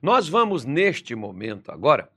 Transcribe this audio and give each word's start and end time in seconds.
Nós 0.00 0.28
vamos, 0.28 0.64
neste 0.64 1.16
momento 1.16 1.72
agora, 1.72 2.08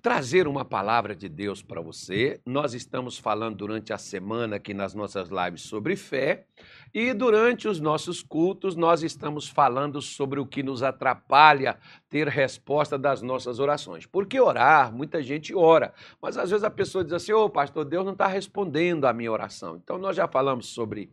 trazer 0.00 0.48
uma 0.48 0.64
palavra 0.64 1.14
de 1.14 1.28
Deus 1.28 1.62
para 1.62 1.82
você. 1.82 2.40
Nós 2.46 2.72
estamos 2.72 3.18
falando 3.18 3.56
durante 3.56 3.92
a 3.92 3.98
semana 3.98 4.56
aqui 4.56 4.72
nas 4.72 4.94
nossas 4.94 5.28
lives 5.28 5.60
sobre 5.62 5.96
fé. 5.96 6.46
E 6.94 7.12
durante 7.12 7.68
os 7.68 7.78
nossos 7.78 8.22
cultos, 8.22 8.74
nós 8.74 9.02
estamos 9.02 9.46
falando 9.48 10.00
sobre 10.00 10.40
o 10.40 10.46
que 10.46 10.62
nos 10.62 10.82
atrapalha 10.82 11.78
ter 12.08 12.26
resposta 12.26 12.98
das 12.98 13.20
nossas 13.20 13.58
orações. 13.58 14.06
Porque 14.06 14.40
orar, 14.40 14.90
muita 14.90 15.22
gente 15.22 15.54
ora, 15.54 15.92
mas 16.22 16.38
às 16.38 16.50
vezes 16.50 16.64
a 16.64 16.70
pessoa 16.70 17.04
diz 17.04 17.12
assim: 17.12 17.32
Ô 17.34 17.44
oh, 17.44 17.50
pastor, 17.50 17.84
Deus 17.84 18.04
não 18.04 18.12
está 18.12 18.26
respondendo 18.26 19.04
a 19.04 19.12
minha 19.12 19.30
oração. 19.30 19.76
Então 19.76 19.98
nós 19.98 20.16
já 20.16 20.26
falamos 20.26 20.68
sobre 20.68 21.10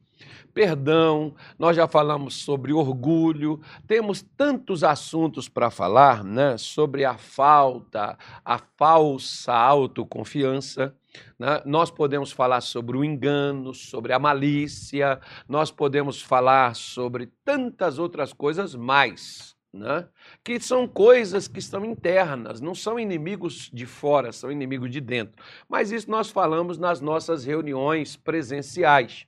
perdão, 0.53 1.33
nós 1.57 1.75
já 1.75 1.87
falamos 1.87 2.35
sobre 2.35 2.71
orgulho, 2.71 3.59
temos 3.87 4.21
tantos 4.21 4.83
assuntos 4.83 5.49
para 5.49 5.71
falar, 5.71 6.23
né? 6.23 6.57
Sobre 6.57 7.03
a 7.03 7.17
falta, 7.17 8.17
a 8.45 8.59
falsa 8.77 9.53
autoconfiança. 9.53 10.95
Né? 11.37 11.61
Nós 11.65 11.91
podemos 11.91 12.31
falar 12.31 12.61
sobre 12.61 12.97
o 12.97 13.03
engano, 13.03 13.73
sobre 13.73 14.13
a 14.13 14.19
malícia, 14.19 15.19
nós 15.47 15.71
podemos 15.71 16.21
falar 16.21 16.75
sobre 16.75 17.27
tantas 17.43 17.99
outras 17.99 18.33
coisas 18.33 18.75
mais. 18.75 19.53
Né? 19.71 20.07
Que 20.43 20.59
são 20.59 20.87
coisas 20.87 21.47
que 21.47 21.57
estão 21.57 21.83
internas, 21.83 22.61
não 22.61 22.75
são 22.75 22.99
inimigos 22.99 23.71
de 23.73 23.87
fora, 23.87 24.31
são 24.31 24.51
inimigos 24.51 24.91
de 24.91 25.01
dentro. 25.01 25.43
Mas 25.67 25.91
isso 25.91 26.11
nós 26.11 26.29
falamos 26.29 26.77
nas 26.77 27.01
nossas 27.01 27.43
reuniões 27.43 28.15
presenciais 28.15 29.25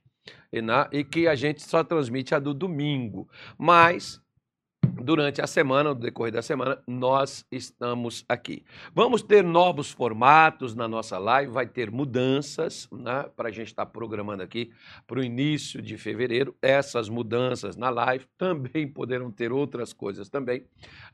e, 0.92 1.04
que 1.04 1.28
a 1.28 1.36
gente 1.36 1.62
só 1.62 1.84
transmite 1.84 2.34
a 2.34 2.40
do 2.40 2.54
domingo. 2.54 3.28
Mas 3.58 4.22
durante 4.85 5.41
a 5.41 5.48
semana, 5.48 5.89
no 5.89 5.95
decorrer 5.95 6.34
da 6.34 6.41
semana, 6.41 6.81
nós 6.88 7.45
estamos 7.52 8.25
aqui. 8.27 8.63
Vamos 8.94 9.21
ter 9.21 9.44
novos 9.44 9.91
formatos 9.91 10.73
na 10.73 10.88
nossa 10.88 11.17
live, 11.17 11.52
vai 11.52 11.67
ter 11.67 11.92
mudanças, 11.92 12.88
né, 12.92 13.25
para 13.36 13.50
a 13.50 13.52
gente 13.52 13.67
estar 13.67 13.86
tá 13.86 13.92
programando 13.92 14.42
aqui 14.42 14.72
para 15.05 15.19
o 15.19 15.23
início 15.23 15.81
de 15.81 15.97
fevereiro. 15.97 16.55
Essas 16.61 17.08
mudanças 17.08 17.75
na 17.75 17.89
live 17.89 18.25
também 18.38 18.88
poderão 18.88 19.31
ter 19.31 19.52
outras 19.52 19.94
coisas 19.94 20.30
também, 20.30 20.66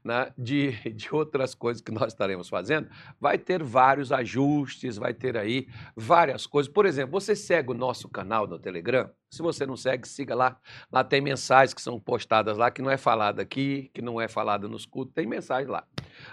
né, 0.03 0.31
de, 0.37 0.71
de 0.93 1.13
outras 1.13 1.53
coisas 1.53 1.81
que 1.81 1.91
nós 1.91 2.13
estaremos 2.13 2.47
fazendo. 2.47 2.89
Vai 3.19 3.37
ter 3.37 3.61
vários 3.61 4.11
ajustes, 4.11 4.97
vai 4.97 5.13
ter 5.13 5.37
aí 5.37 5.67
várias 5.95 6.47
coisas. 6.47 6.71
Por 6.71 6.85
exemplo, 6.85 7.11
você 7.19 7.35
segue 7.35 7.71
o 7.71 7.75
nosso 7.75 8.07
canal 8.07 8.47
no 8.47 8.57
Telegram? 8.57 9.09
Se 9.31 9.41
você 9.41 9.65
não 9.65 9.77
segue, 9.77 10.05
siga 10.09 10.35
lá. 10.35 10.57
Lá 10.91 11.05
tem 11.05 11.21
mensagens 11.21 11.73
que 11.73 11.81
são 11.81 11.97
postadas 11.97 12.57
lá, 12.57 12.69
que 12.69 12.81
não 12.81 12.91
é 12.91 12.97
falada 12.97 13.41
aqui, 13.41 13.60
que 13.93 14.01
não 14.01 14.19
é 14.19 14.27
falada 14.27 14.67
nos 14.67 14.85
cultos, 14.85 15.13
tem 15.13 15.25
mensagem 15.25 15.69
lá. 15.69 15.85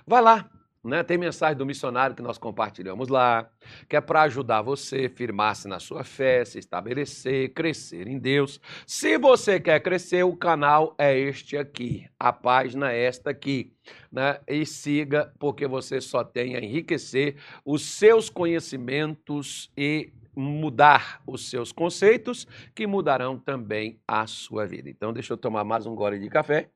Vai 0.07 0.23
lá, 0.23 0.49
né? 0.83 1.03
Tem 1.03 1.19
mensagem 1.19 1.57
do 1.57 1.67
missionário 1.67 2.15
que 2.15 2.23
nós 2.23 2.39
compartilhamos 2.39 3.09
lá, 3.09 3.49
que 3.89 3.97
é 3.97 4.01
para 4.01 4.23
ajudar 4.23 4.63
você 4.63 5.09
firmar-se 5.09 5.69
na 5.69 5.79
sua 5.79 6.05
fé, 6.05 6.45
se 6.45 6.59
estabelecer, 6.59 7.53
crescer 7.53 8.07
em 8.07 8.19
Deus. 8.19 8.61
Se 8.87 9.19
você 9.19 9.61
quer 9.61 9.81
crescer, 9.81 10.23
o 10.25 10.37
canal 10.37 10.95
é 10.99 11.17
este 11.17 11.57
aqui, 11.57 12.07
a 12.19 12.33
página 12.33 12.93
é 12.93 13.05
esta 13.05 13.31
aqui. 13.31 13.73
Né? 14.11 14.39
E 14.47 14.65
siga, 14.65 15.33
porque 15.39 15.67
você 15.67 16.01
só 16.01 16.23
tem 16.25 16.55
a 16.57 16.61
enriquecer 16.61 17.37
os 17.65 17.83
seus 17.83 18.31
conhecimentos 18.31 19.71
e 19.77 20.13
mudar 20.37 21.21
os 21.27 21.51
seus 21.51 21.73
conceitos, 21.73 22.47
que 22.75 22.87
mudarão 22.87 23.37
também 23.37 24.01
a 24.07 24.25
sua 24.27 24.67
vida. 24.67 24.89
Então, 24.89 25.13
deixa 25.13 25.33
eu 25.33 25.37
tomar 25.37 25.65
mais 25.65 25.85
um 25.85 25.97
gole 25.97 26.19
de 26.19 26.29
café. 26.29 26.71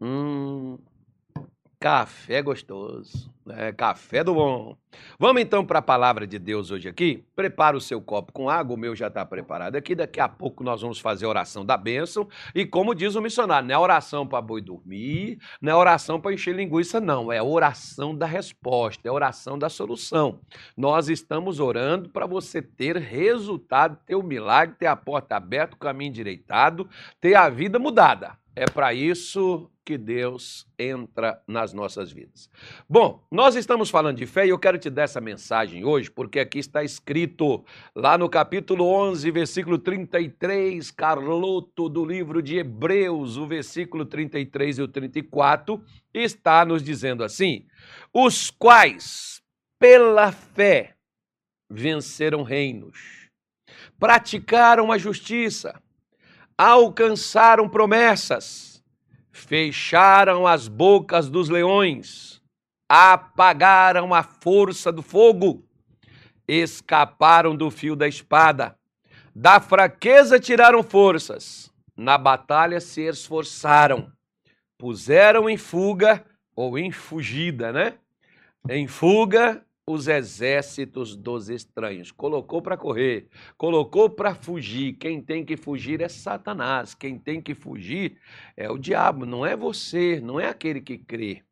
Hum, 0.00 0.78
Café 1.78 2.40
gostoso, 2.40 3.30
né? 3.44 3.70
café 3.70 4.24
do 4.24 4.32
bom. 4.32 4.74
Vamos 5.18 5.42
então 5.42 5.64
para 5.64 5.78
a 5.78 5.82
palavra 5.82 6.26
de 6.26 6.38
Deus 6.38 6.70
hoje 6.70 6.88
aqui. 6.88 7.22
Prepara 7.36 7.76
o 7.76 7.80
seu 7.82 8.00
copo 8.00 8.32
com 8.32 8.48
água, 8.48 8.74
o 8.74 8.78
meu 8.78 8.96
já 8.96 9.08
está 9.08 9.26
preparado 9.26 9.76
aqui. 9.76 9.94
Daqui 9.94 10.18
a 10.18 10.26
pouco 10.26 10.64
nós 10.64 10.80
vamos 10.80 10.98
fazer 10.98 11.26
a 11.26 11.28
oração 11.28 11.66
da 11.66 11.76
bênção. 11.76 12.26
E 12.54 12.64
como 12.64 12.94
diz 12.94 13.14
o 13.14 13.20
missionário, 13.20 13.68
não 13.68 13.74
é 13.74 13.78
oração 13.78 14.26
para 14.26 14.40
boi 14.40 14.62
dormir, 14.62 15.38
não 15.60 15.70
é 15.70 15.76
oração 15.76 16.18
para 16.18 16.32
encher 16.32 16.56
linguiça, 16.56 16.98
não. 16.98 17.30
É 17.30 17.42
oração 17.42 18.16
da 18.16 18.26
resposta, 18.26 19.06
é 19.06 19.12
oração 19.12 19.58
da 19.58 19.68
solução. 19.68 20.40
Nós 20.74 21.10
estamos 21.10 21.60
orando 21.60 22.08
para 22.08 22.24
você 22.24 22.62
ter 22.62 22.96
resultado, 22.96 23.98
ter 24.06 24.16
o 24.16 24.22
milagre, 24.22 24.76
ter 24.78 24.86
a 24.86 24.96
porta 24.96 25.36
aberta, 25.36 25.76
o 25.76 25.78
caminho 25.78 26.08
endireitado, 26.08 26.88
ter 27.20 27.34
a 27.34 27.50
vida 27.50 27.78
mudada. 27.78 28.32
É 28.56 28.64
para 28.64 28.94
isso 28.94 29.70
que 29.86 29.96
Deus 29.96 30.66
entra 30.76 31.40
nas 31.46 31.72
nossas 31.72 32.10
vidas. 32.10 32.50
Bom, 32.88 33.24
nós 33.30 33.54
estamos 33.54 33.88
falando 33.88 34.16
de 34.16 34.26
fé 34.26 34.44
e 34.44 34.48
eu 34.48 34.58
quero 34.58 34.78
te 34.78 34.90
dar 34.90 35.04
essa 35.04 35.20
mensagem 35.20 35.84
hoje, 35.84 36.10
porque 36.10 36.40
aqui 36.40 36.58
está 36.58 36.82
escrito, 36.82 37.64
lá 37.94 38.18
no 38.18 38.28
capítulo 38.28 38.84
11, 38.84 39.30
versículo 39.30 39.78
33, 39.78 40.90
Carloto, 40.90 41.88
do 41.88 42.04
livro 42.04 42.42
de 42.42 42.56
Hebreus, 42.56 43.36
o 43.36 43.46
versículo 43.46 44.04
33 44.04 44.78
e 44.78 44.82
o 44.82 44.88
34, 44.88 45.80
está 46.12 46.64
nos 46.64 46.82
dizendo 46.82 47.22
assim: 47.22 47.64
os 48.12 48.50
quais, 48.50 49.40
pela 49.78 50.32
fé, 50.32 50.96
venceram 51.70 52.42
reinos, 52.42 53.30
praticaram 54.00 54.90
a 54.90 54.98
justiça, 54.98 55.80
alcançaram 56.58 57.68
promessas 57.68 58.75
fecharam 59.36 60.46
as 60.46 60.66
bocas 60.66 61.28
dos 61.28 61.50
leões, 61.50 62.42
apagaram 62.88 64.14
a 64.14 64.22
força 64.22 64.90
do 64.90 65.02
fogo, 65.02 65.62
escaparam 66.48 67.54
do 67.54 67.70
fio 67.70 67.94
da 67.94 68.08
espada, 68.08 68.78
da 69.34 69.60
fraqueza 69.60 70.40
tiraram 70.40 70.82
forças, 70.82 71.70
na 71.94 72.16
batalha 72.16 72.80
se 72.80 73.02
esforçaram, 73.02 74.10
puseram 74.78 75.50
em 75.50 75.58
fuga 75.58 76.24
ou 76.56 76.78
em 76.78 76.90
fugida, 76.90 77.70
né? 77.70 77.98
Em 78.68 78.88
fuga 78.88 79.62
os 79.88 80.08
exércitos 80.08 81.14
dos 81.14 81.48
estranhos. 81.48 82.10
Colocou 82.10 82.60
para 82.60 82.76
correr, 82.76 83.28
colocou 83.56 84.10
para 84.10 84.34
fugir. 84.34 84.94
Quem 84.94 85.22
tem 85.22 85.44
que 85.44 85.56
fugir 85.56 86.00
é 86.00 86.08
Satanás. 86.08 86.92
Quem 86.92 87.16
tem 87.16 87.40
que 87.40 87.54
fugir 87.54 88.18
é 88.56 88.68
o 88.68 88.78
diabo, 88.78 89.24
não 89.24 89.46
é 89.46 89.56
você, 89.56 90.20
não 90.20 90.40
é 90.40 90.48
aquele 90.48 90.80
que 90.80 90.98
crê. 90.98 91.44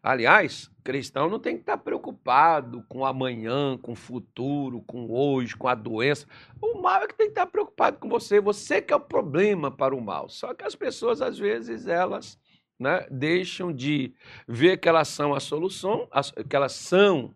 Aliás, 0.00 0.70
cristão 0.84 1.28
não 1.28 1.40
tem 1.40 1.56
que 1.56 1.62
estar 1.62 1.78
preocupado 1.78 2.84
com 2.88 3.04
amanhã, 3.04 3.76
com 3.76 3.92
o 3.92 3.96
futuro, 3.96 4.80
com 4.82 5.10
hoje, 5.10 5.56
com 5.56 5.66
a 5.66 5.74
doença. 5.74 6.24
O 6.62 6.80
mal 6.80 7.02
é 7.02 7.08
que 7.08 7.16
tem 7.16 7.26
que 7.26 7.32
estar 7.32 7.46
preocupado 7.46 7.98
com 7.98 8.08
você. 8.08 8.40
Você 8.40 8.80
que 8.80 8.92
é 8.92 8.96
o 8.96 9.00
problema 9.00 9.72
para 9.72 9.96
o 9.96 10.00
mal. 10.00 10.28
Só 10.28 10.54
que 10.54 10.62
as 10.62 10.76
pessoas, 10.76 11.20
às 11.20 11.36
vezes, 11.36 11.88
elas 11.88 12.38
né, 12.78 13.04
deixam 13.10 13.72
de 13.72 14.14
ver 14.46 14.76
que 14.76 14.88
elas 14.88 15.08
são 15.08 15.34
a 15.34 15.40
solução, 15.40 16.08
que 16.48 16.54
elas 16.54 16.72
são 16.72 17.34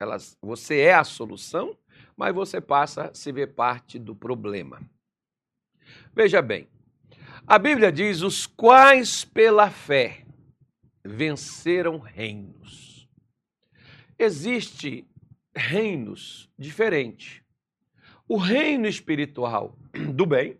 elas, 0.00 0.36
você 0.40 0.78
é 0.78 0.94
a 0.94 1.04
solução, 1.04 1.76
mas 2.16 2.34
você 2.34 2.60
passa 2.60 3.10
a 3.10 3.14
se 3.14 3.30
ver 3.30 3.48
parte 3.48 3.98
do 3.98 4.16
problema. 4.16 4.80
Veja 6.14 6.40
bem, 6.40 6.66
a 7.46 7.58
Bíblia 7.58 7.92
diz: 7.92 8.22
os 8.22 8.46
quais 8.46 9.24
pela 9.24 9.70
fé 9.70 10.24
venceram 11.04 11.98
reinos. 11.98 13.08
Existe 14.18 15.06
reinos 15.54 16.50
diferentes. 16.58 17.42
O 18.28 18.36
reino 18.36 18.86
espiritual 18.86 19.76
do 20.14 20.24
bem, 20.24 20.58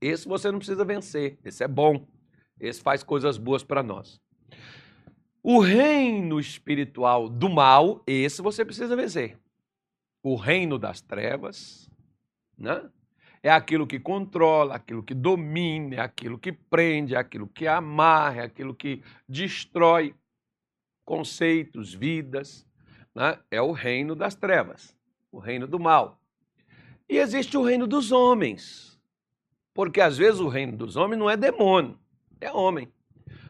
esse 0.00 0.28
você 0.28 0.50
não 0.50 0.58
precisa 0.58 0.84
vencer, 0.84 1.38
esse 1.44 1.64
é 1.64 1.68
bom, 1.68 2.06
esse 2.60 2.82
faz 2.82 3.02
coisas 3.02 3.38
boas 3.38 3.62
para 3.62 3.82
nós. 3.82 4.20
O 5.48 5.60
reino 5.60 6.40
espiritual 6.40 7.28
do 7.28 7.48
mal, 7.48 8.02
esse 8.04 8.42
você 8.42 8.64
precisa 8.64 8.96
vencer. 8.96 9.38
O 10.20 10.34
reino 10.34 10.76
das 10.76 11.00
trevas, 11.00 11.88
né? 12.58 12.90
É 13.44 13.52
aquilo 13.52 13.86
que 13.86 14.00
controla, 14.00 14.74
aquilo 14.74 15.04
que 15.04 15.14
domina, 15.14 15.94
é 15.94 16.00
aquilo 16.00 16.36
que 16.36 16.50
prende, 16.50 17.14
é 17.14 17.18
aquilo 17.18 17.46
que 17.46 17.64
amarra, 17.68 18.40
é 18.40 18.44
aquilo 18.44 18.74
que 18.74 19.04
destrói 19.28 20.16
conceitos, 21.04 21.94
vidas. 21.94 22.66
Né? 23.14 23.38
É 23.48 23.62
o 23.62 23.70
reino 23.70 24.16
das 24.16 24.34
trevas, 24.34 24.98
o 25.30 25.38
reino 25.38 25.68
do 25.68 25.78
mal. 25.78 26.20
E 27.08 27.18
existe 27.18 27.56
o 27.56 27.62
reino 27.62 27.86
dos 27.86 28.10
homens. 28.10 29.00
Porque 29.72 30.00
às 30.00 30.18
vezes 30.18 30.40
o 30.40 30.48
reino 30.48 30.76
dos 30.76 30.96
homens 30.96 31.20
não 31.20 31.30
é 31.30 31.36
demônio, 31.36 31.96
é 32.40 32.50
homem. 32.50 32.92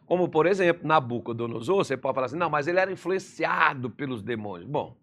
Como, 0.07 0.29
por 0.29 0.47
exemplo, 0.47 0.87
Nabucodonosor, 0.87 1.85
você 1.85 1.97
pode 1.97 2.15
falar 2.15 2.27
assim, 2.27 2.37
não, 2.37 2.49
mas 2.49 2.69
ele 2.69 2.79
era 2.79 2.93
influenciado 2.93 3.91
pelos 3.91 4.23
demônios. 4.23 4.69
Bom, 4.69 4.97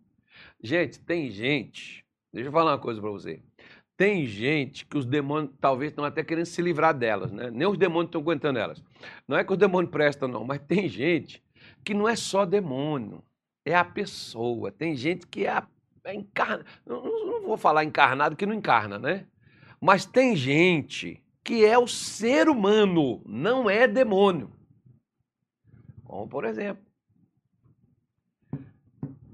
gente, 0.61 0.99
tem 0.99 1.29
gente, 1.29 2.05
deixa 2.31 2.47
eu 2.47 2.53
falar 2.53 2.71
uma 2.71 2.79
coisa 2.79 3.01
para 3.01 3.09
você. 3.09 3.41
Tem 3.97 4.25
gente 4.25 4.85
que 4.85 4.97
os 4.97 5.05
demônios 5.05 5.51
talvez 5.59 5.91
estão 5.91 6.03
até 6.03 6.23
querendo 6.23 6.45
se 6.45 6.61
livrar 6.61 6.93
delas, 6.93 7.31
né? 7.31 7.51
Nem 7.51 7.67
os 7.67 7.77
demônios 7.77 8.07
estão 8.07 8.21
aguentando 8.21 8.57
elas. 8.57 8.83
Não 9.27 9.37
é 9.37 9.43
que 9.43 9.51
os 9.51 9.57
demônios 9.57 9.91
prestam, 9.91 10.27
não, 10.27 10.43
mas 10.43 10.59
tem 10.61 10.87
gente 10.87 11.43
que 11.83 11.93
não 11.93 12.07
é 12.07 12.15
só 12.15 12.45
demônio, 12.45 13.21
é 13.65 13.75
a 13.75 13.83
pessoa. 13.83 14.71
Tem 14.71 14.95
gente 14.95 15.27
que 15.27 15.45
é, 15.45 15.49
a, 15.49 15.67
é 16.05 16.15
encarna. 16.15 16.65
Não, 16.85 17.03
não 17.03 17.41
vou 17.43 17.57
falar 17.57 17.83
encarnado 17.83 18.35
que 18.35 18.45
não 18.45 18.55
encarna, 18.55 18.97
né? 18.97 19.25
Mas 19.79 20.05
tem 20.05 20.35
gente 20.35 21.21
que 21.43 21.65
é 21.65 21.77
o 21.77 21.87
ser 21.87 22.47
humano, 22.47 23.21
não 23.25 23.69
é 23.69 23.85
demônio. 23.85 24.49
Como, 26.13 26.27
por 26.27 26.45
exemplo, 26.45 26.85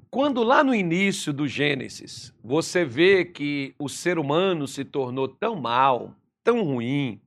quando 0.10 0.42
lá 0.44 0.64
no 0.64 0.74
início 0.74 1.34
do 1.34 1.46
Gênesis 1.46 2.34
você 2.42 2.86
vê 2.86 3.26
que 3.26 3.76
o 3.78 3.90
ser 3.90 4.18
humano 4.18 4.66
se 4.66 4.86
tornou 4.86 5.28
tão 5.28 5.58
mal, 5.58 6.16
tão 6.42 6.64
ruim, 6.64 7.20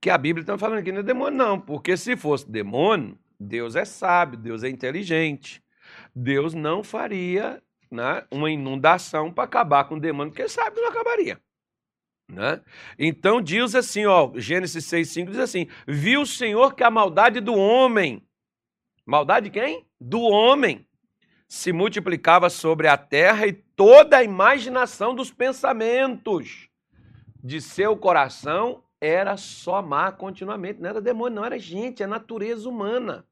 que 0.00 0.10
a 0.10 0.18
Bíblia 0.18 0.42
está 0.42 0.58
falando 0.58 0.82
que 0.82 0.90
não 0.90 0.98
é 0.98 1.02
demônio, 1.04 1.38
não, 1.38 1.60
porque 1.60 1.96
se 1.96 2.16
fosse 2.16 2.50
demônio, 2.50 3.16
Deus 3.38 3.76
é 3.76 3.84
sábio, 3.84 4.40
Deus 4.40 4.64
é 4.64 4.68
inteligente. 4.68 5.62
Deus 6.12 6.52
não 6.52 6.82
faria 6.82 7.62
né, 7.88 8.24
uma 8.28 8.50
inundação 8.50 9.32
para 9.32 9.44
acabar 9.44 9.84
com 9.84 9.94
o 9.94 10.00
demônio, 10.00 10.32
porque 10.32 10.48
sabe 10.48 10.80
não 10.80 10.88
acabaria. 10.88 11.40
Né? 12.28 12.60
Então 12.98 13.40
diz 13.40 13.76
assim, 13.76 14.04
ó, 14.04 14.32
Gênesis 14.34 14.84
6,5 14.84 15.30
diz 15.30 15.38
assim: 15.38 15.68
Viu 15.86 16.22
o 16.22 16.26
Senhor 16.26 16.74
que 16.74 16.82
a 16.82 16.90
maldade 16.90 17.38
do 17.38 17.54
homem, 17.54 18.20
maldade 19.06 19.50
de 19.50 19.58
quem? 19.58 19.86
Do 20.00 20.20
homem, 20.20 20.86
se 21.48 21.72
multiplicava 21.72 22.50
sobre 22.50 22.88
a 22.88 22.96
terra 22.96 23.46
e 23.46 23.52
toda 23.52 24.18
a 24.18 24.24
imaginação 24.24 25.14
dos 25.14 25.30
pensamentos 25.30 26.68
de 27.42 27.60
seu 27.60 27.96
coração 27.96 28.82
era 29.00 29.36
só 29.36 29.82
má 29.82 30.10
continuamente. 30.10 30.80
Não 30.80 30.90
era 30.90 31.00
demônio, 31.00 31.36
não 31.36 31.44
era 31.44 31.58
gente, 31.58 32.02
é 32.02 32.06
natureza 32.06 32.68
humana. 32.68 33.26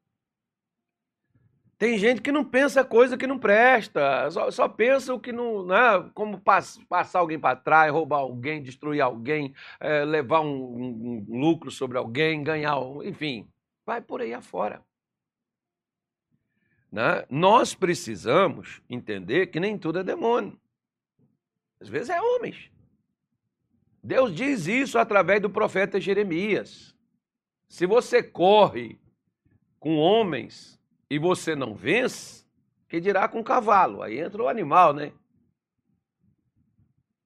Tem 1.79 1.99
gente 1.99 2.21
que 2.21 2.31
não 2.31 2.45
pensa 2.45 2.85
coisa 2.85 3.17
que 3.17 3.27
não 3.27 3.41
presta, 3.41 4.31
só, 4.31 4.51
só 4.53 4.69
pensa 4.69 5.13
o 5.13 5.19
que 5.19 5.33
não. 5.33 5.67
Né, 5.67 5.77
como 6.15 6.39
pass, 6.39 6.79
passar 6.89 7.19
alguém 7.19 7.41
para 7.41 7.57
trás, 7.57 7.91
roubar 7.91 8.19
alguém, 8.19 8.63
destruir 8.63 9.01
alguém, 9.01 9.53
é, 9.81 10.05
levar 10.05 10.43
um, 10.43 10.47
um, 10.47 11.27
um 11.29 11.41
lucro 11.41 11.73
sobre 11.73 11.99
alguém, 11.99 12.45
ganhar. 12.45 12.77
Enfim, 13.03 13.49
vai 13.85 14.01
por 14.01 14.21
aí 14.21 14.33
afora. 14.33 14.81
Né? 16.93 17.25
Nós 17.31 17.75
precisamos 17.75 18.83
entender 18.89 19.47
que 19.47 19.59
nem 19.59 19.79
tudo 19.79 20.01
é 20.01 20.05
demônio. 20.05 20.61
Às 21.81 21.89
vezes 21.89 22.11
é 22.11 22.21
homens. 22.21 22.71
Deus 24.05 24.35
diz 24.35 24.67
isso 24.67 24.99
através 24.99 25.41
do 25.41 25.49
profeta 25.49 25.99
Jeremias. 25.99 26.95
Se 27.67 27.87
você 27.87 28.23
corre 28.23 29.01
com 29.81 29.97
homens 29.97 30.79
e 31.09 31.19
você 31.19 31.57
não 31.57 31.75
vence, 31.75 32.45
que 32.89 33.01
dirá 33.01 33.27
com 33.27 33.43
cavalo? 33.43 34.03
Aí 34.03 34.19
entra 34.19 34.43
o 34.43 34.49
animal, 34.49 34.93
né? 34.93 35.13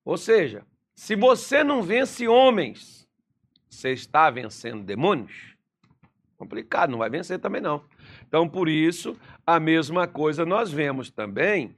Ou 0.04 0.16
seja, 0.16 0.64
se 0.94 1.16
você 1.16 1.64
não 1.64 1.82
vence 1.82 2.28
homens, 2.28 3.08
você 3.68 3.90
está 3.90 4.30
vencendo 4.30 4.84
demônios? 4.84 5.56
Complicado, 6.36 6.90
não 6.90 6.98
vai 6.98 7.10
vencer 7.10 7.40
também 7.40 7.60
não. 7.60 7.84
Então, 8.26 8.48
por 8.48 8.68
isso, 8.68 9.16
a 9.46 9.60
mesma 9.60 10.06
coisa 10.06 10.44
nós 10.44 10.70
vemos 10.70 11.10
também. 11.10 11.74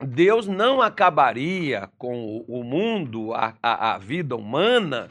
Deus 0.00 0.46
não 0.46 0.82
acabaria 0.82 1.88
com 1.96 2.44
o 2.48 2.62
mundo, 2.64 3.32
a, 3.32 3.54
a, 3.62 3.94
a 3.94 3.98
vida 3.98 4.34
humana, 4.34 5.08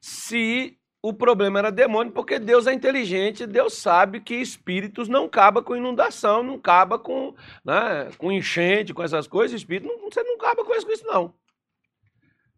se 0.00 0.78
o 1.02 1.12
problema 1.12 1.58
era 1.60 1.70
demônio, 1.70 2.12
porque 2.12 2.38
Deus 2.38 2.66
é 2.66 2.72
inteligente, 2.72 3.46
Deus 3.46 3.74
sabe 3.74 4.20
que 4.20 4.34
espíritos 4.34 5.08
não 5.08 5.24
acaba 5.24 5.62
com 5.62 5.76
inundação, 5.76 6.42
não 6.42 6.54
acaba 6.54 6.98
com, 6.98 7.34
né, 7.64 8.10
com 8.18 8.32
enchente, 8.32 8.92
com 8.92 9.02
essas 9.02 9.26
coisas, 9.26 9.60
espírito, 9.60 9.86
não, 9.86 10.10
você 10.10 10.22
não 10.22 10.34
acaba 10.34 10.64
com 10.64 10.74
isso, 10.74 11.06
não. 11.06 11.32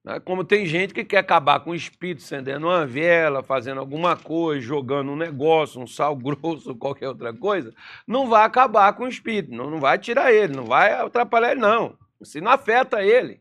Né? 0.04 0.18
Como 0.20 0.44
tem 0.44 0.66
gente 0.66 0.94
que 0.94 1.04
quer 1.04 1.18
acabar 1.18 1.60
com 1.60 1.70
o 1.70 1.74
espírito, 1.74 2.22
acendendo 2.22 2.66
uma 2.66 2.86
vela, 2.86 3.42
fazendo 3.42 3.80
alguma 3.80 4.16
coisa, 4.16 4.60
jogando 4.60 5.12
um 5.12 5.16
negócio, 5.16 5.80
um 5.80 5.86
sal 5.86 6.16
grosso, 6.16 6.74
qualquer 6.74 7.08
outra 7.08 7.32
coisa, 7.32 7.74
não 8.06 8.28
vai 8.28 8.44
acabar 8.44 8.92
com 8.94 9.04
o 9.04 9.08
espírito, 9.08 9.54
não, 9.54 9.70
não 9.70 9.78
vai 9.78 9.98
tirar 9.98 10.32
ele, 10.32 10.54
não 10.54 10.64
vai 10.64 10.92
atrapalhar 10.92 11.52
ele, 11.52 11.60
não. 11.60 11.96
Se 12.22 12.40
não 12.40 12.50
afeta 12.50 13.02
ele. 13.02 13.40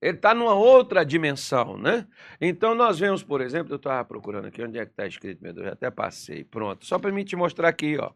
Ele 0.00 0.16
está 0.16 0.34
numa 0.34 0.54
outra 0.54 1.04
dimensão, 1.04 1.78
né? 1.78 2.06
Então 2.38 2.74
nós 2.74 2.98
vemos, 2.98 3.22
por 3.22 3.40
exemplo, 3.40 3.72
eu 3.72 3.76
estava 3.76 4.04
procurando 4.04 4.46
aqui, 4.46 4.62
onde 4.62 4.78
é 4.78 4.84
que 4.84 4.92
está 4.92 5.06
escrito, 5.06 5.42
meu 5.42 5.54
Deus, 5.54 5.66
eu 5.66 5.72
até 5.72 5.90
passei, 5.90 6.44
pronto. 6.44 6.84
Só 6.84 6.98
para 6.98 7.10
mim 7.10 7.24
te 7.24 7.34
mostrar 7.34 7.68
aqui, 7.68 7.96
ó. 7.98 8.10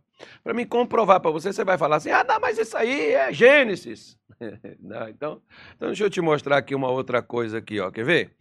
Para 0.44 0.53
mim 0.53 0.67
comprovar 0.67 1.21
para 1.21 1.31
você, 1.31 1.53
você 1.53 1.65
vai 1.65 1.79
falar 1.79 1.97
assim, 1.97 2.11
ah, 2.11 2.23
não, 2.23 2.38
mas 2.38 2.59
isso 2.59 2.76
aí 2.76 3.12
é 3.12 3.33
Gênesis. 3.33 4.19
não, 4.81 5.09
então, 5.09 5.43
então 5.77 5.89
deixa 5.89 6.05
eu 6.05 6.11
te 6.11 6.21
mostrar 6.21 6.59
aqui 6.59 6.75
uma 6.75 6.91
outra 6.91 7.23
coisa 7.23 7.59
aqui, 7.59 7.79
ó. 7.81 7.91
Quer 7.91 8.05
ver? 8.05 8.37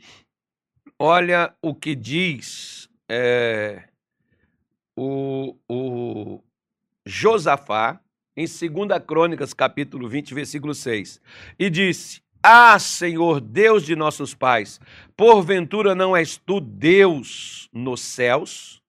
Olha 0.98 1.54
o 1.62 1.74
que 1.74 1.96
diz 1.96 2.90
é, 3.10 3.84
o, 4.98 5.56
o 5.68 6.44
Josafá 7.06 8.00
em 8.36 8.46
2 8.46 9.04
Crônicas, 9.06 9.54
capítulo 9.54 10.08
20, 10.08 10.34
versículo 10.34 10.74
6. 10.74 11.22
E 11.58 11.70
disse: 11.70 12.22
ah, 12.42 12.80
Senhor 12.80 13.42
Deus 13.42 13.86
de 13.86 13.96
nossos 13.96 14.34
pais, 14.34 14.80
porventura 15.16 15.94
não 15.94 16.16
és 16.16 16.38
tu 16.38 16.62
Deus 16.62 17.70
nos 17.74 18.02
céus? 18.02 18.82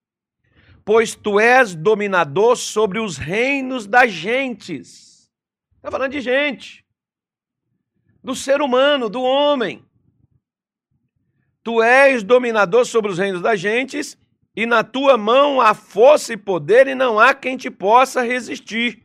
Pois 0.85 1.15
tu 1.15 1.39
és 1.39 1.75
dominador 1.75 2.56
sobre 2.56 3.01
os 3.01 3.17
reinos 3.17 3.87
das 3.87 4.13
gentes. 4.13 5.29
Está 5.77 5.91
falando 5.91 6.13
de 6.13 6.21
gente, 6.21 6.80
do 8.22 8.34
ser 8.34 8.61
humano, 8.61 9.08
do 9.08 9.22
homem. 9.22 9.84
Tu 11.62 11.82
és 11.82 12.22
dominador 12.22 12.84
sobre 12.84 13.11
os 13.11 13.19
reinos 13.19 13.43
das 13.43 13.61
gentes, 13.61 14.19
e 14.56 14.67
na 14.67 14.82
tua 14.82 15.17
mão 15.17 15.61
há 15.61 15.75
força 15.75 16.32
e 16.32 16.37
poder, 16.37 16.87
e 16.87 16.94
não 16.94 17.19
há 17.19 17.34
quem 17.34 17.56
te 17.56 17.70
possa 17.70 18.22
resistir. 18.22 19.02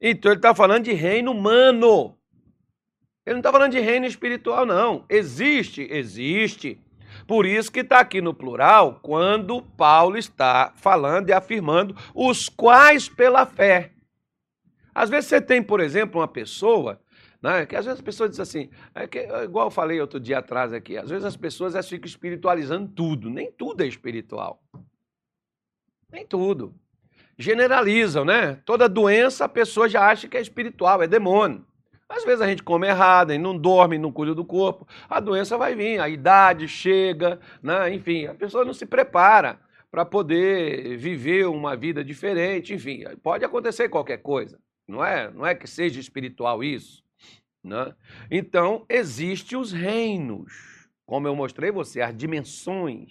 Então 0.00 0.30
ele 0.30 0.38
está 0.38 0.54
falando 0.54 0.84
de 0.84 0.92
reino 0.92 1.32
humano. 1.32 2.16
Ele 3.26 3.34
não 3.34 3.40
está 3.40 3.52
falando 3.52 3.72
de 3.72 3.80
reino 3.80 4.06
espiritual, 4.06 4.64
não. 4.64 5.04
Existe, 5.08 5.86
existe. 5.90 6.80
Por 7.26 7.44
isso 7.44 7.70
que 7.70 7.80
está 7.80 8.00
aqui 8.00 8.20
no 8.20 8.32
plural, 8.32 8.98
quando 9.02 9.62
Paulo 9.62 10.16
está 10.16 10.72
falando 10.76 11.28
e 11.28 11.32
afirmando 11.32 11.94
os 12.14 12.48
quais 12.48 13.08
pela 13.08 13.44
fé. 13.44 13.92
Às 14.94 15.10
vezes 15.10 15.28
você 15.28 15.40
tem, 15.40 15.62
por 15.62 15.80
exemplo, 15.80 16.20
uma 16.20 16.28
pessoa, 16.28 17.00
né, 17.42 17.64
que 17.64 17.74
às 17.74 17.86
vezes 17.86 17.98
as 17.98 18.04
pessoas 18.04 18.30
dizem 18.30 18.42
assim, 18.42 18.70
é 18.94 19.06
que, 19.06 19.18
igual 19.42 19.68
eu 19.68 19.70
falei 19.70 20.00
outro 20.00 20.20
dia 20.20 20.38
atrás 20.38 20.72
aqui, 20.72 20.98
às 20.98 21.08
vezes 21.08 21.24
as 21.24 21.36
pessoas 21.36 21.74
elas 21.74 21.88
ficam 21.88 22.06
espiritualizando 22.06 22.88
tudo. 22.88 23.30
Nem 23.30 23.50
tudo 23.50 23.82
é 23.82 23.86
espiritual. 23.86 24.62
Nem 26.12 26.26
tudo. 26.26 26.74
Generalizam, 27.38 28.24
né? 28.24 28.56
Toda 28.66 28.88
doença 28.88 29.46
a 29.46 29.48
pessoa 29.48 29.88
já 29.88 30.06
acha 30.06 30.28
que 30.28 30.36
é 30.36 30.40
espiritual, 30.40 31.02
é 31.02 31.06
demônio. 31.06 31.64
Às 32.10 32.24
vezes 32.24 32.40
a 32.40 32.46
gente 32.46 32.62
come 32.62 32.88
errado, 32.88 33.38
não 33.38 33.56
dorme, 33.56 33.96
não 33.96 34.10
cuida 34.10 34.34
do 34.34 34.44
corpo, 34.44 34.86
a 35.08 35.20
doença 35.20 35.56
vai 35.56 35.76
vir, 35.76 36.00
a 36.00 36.08
idade 36.08 36.66
chega, 36.66 37.38
né? 37.62 37.94
enfim, 37.94 38.26
a 38.26 38.34
pessoa 38.34 38.64
não 38.64 38.74
se 38.74 38.84
prepara 38.84 39.60
para 39.92 40.04
poder 40.04 40.96
viver 40.96 41.46
uma 41.46 41.76
vida 41.76 42.02
diferente, 42.02 42.74
enfim, 42.74 43.04
pode 43.22 43.44
acontecer 43.44 43.88
qualquer 43.88 44.18
coisa, 44.18 44.58
não 44.88 45.04
é? 45.04 45.30
Não 45.30 45.46
é 45.46 45.54
que 45.54 45.68
seja 45.68 46.00
espiritual 46.00 46.64
isso, 46.64 47.00
né? 47.62 47.94
Então, 48.30 48.84
existem 48.88 49.58
os 49.58 49.72
reinos, 49.72 50.52
como 51.06 51.26
eu 51.26 51.36
mostrei 51.36 51.70
você, 51.70 52.00
as 52.00 52.16
dimensões 52.16 53.10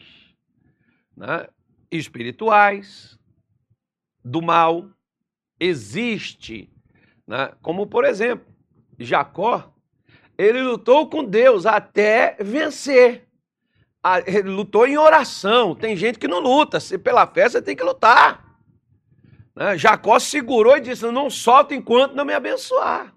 né? 1.15 1.48
espirituais 1.91 3.18
do 4.24 4.41
mal 4.41 4.89
existe, 5.60 6.72
né? 7.27 7.53
como 7.62 7.88
por 7.88 8.06
exemplo, 8.06 8.48
Jacó, 8.98 9.74
ele 10.38 10.62
lutou 10.62 11.10
com 11.10 11.24
Deus 11.24 11.65
até 11.65 12.38
vencer. 12.39 13.27
Ele 14.25 14.50
lutou 14.50 14.88
em 14.88 14.98
oração. 14.98 15.75
Tem 15.75 15.98
gente 15.98 16.18
que 16.18 16.29
não 16.29 16.39
luta. 16.39 16.79
Se 16.79 16.98
pela 16.98 17.27
fé 17.27 17.50
você 17.50 17.62
tem 17.62 17.75
que 17.75 17.84
lutar. 17.84 18.58
Né? 19.53 19.77
Jacó 19.77 20.18
segurou 20.18 20.77
e 20.77 20.82
disse: 20.82 21.06
Não 21.12 21.29
solta 21.29 21.75
enquanto 21.75 22.15
não 22.15 22.24
me 22.24 22.34
abençoar. 22.34 23.13